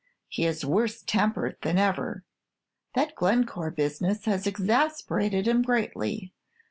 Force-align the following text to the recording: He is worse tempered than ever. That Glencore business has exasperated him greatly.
He 0.27 0.45
is 0.47 0.65
worse 0.65 1.03
tempered 1.03 1.57
than 1.61 1.77
ever. 1.77 2.23
That 2.95 3.13
Glencore 3.13 3.69
business 3.69 4.25
has 4.25 4.47
exasperated 4.47 5.47
him 5.47 5.61
greatly. 5.61 6.33